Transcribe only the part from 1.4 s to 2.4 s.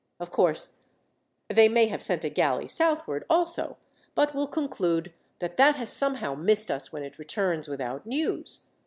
they may have sent a